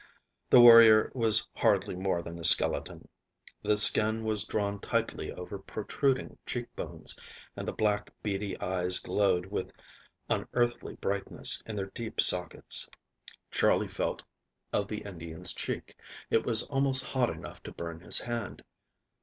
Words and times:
The 0.49 0.59
warrior 0.59 1.11
was 1.13 1.47
hardly 1.53 1.95
more 1.95 2.23
than 2.23 2.39
a 2.39 2.43
skeleton. 2.43 3.07
The 3.61 3.77
skin 3.77 4.23
was 4.23 4.45
drawn 4.45 4.79
tightly 4.79 5.31
over 5.31 5.59
protruding 5.59 6.39
cheek 6.43 6.75
bones, 6.75 7.15
and 7.55 7.67
the 7.67 7.71
black, 7.71 8.11
beady 8.23 8.59
eyes 8.59 8.97
glowed 8.97 9.45
with 9.45 9.71
unearthly 10.27 10.95
brightness 10.95 11.61
in 11.67 11.75
their 11.75 11.91
deep 11.93 12.19
sockets. 12.19 12.89
Charley 13.51 13.87
felt 13.87 14.23
of 14.73 14.87
the 14.87 15.03
Indian's 15.03 15.53
cheek. 15.53 15.95
It 16.31 16.47
was 16.47 16.63
almost 16.63 17.03
hot 17.05 17.29
enough 17.29 17.61
to 17.61 17.71
burn 17.71 17.99
his 17.99 18.21
hand. 18.21 18.63